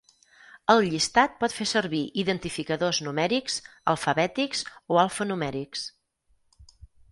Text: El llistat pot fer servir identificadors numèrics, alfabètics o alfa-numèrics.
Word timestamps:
El 0.73 0.79
llistat 0.85 1.35
pot 1.43 1.53
fer 1.57 1.67
servir 1.71 1.99
identificadors 2.23 3.03
numèrics, 3.09 3.59
alfabètics 3.95 4.65
o 4.97 5.01
alfa-numèrics. 5.05 5.87